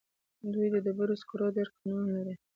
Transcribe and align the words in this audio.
دوی 0.53 0.67
د 0.71 0.75
ډبرو 0.85 1.15
سکرو 1.21 1.47
ډېر 1.55 1.67
کانونه 1.75 2.09
لري. 2.15 2.33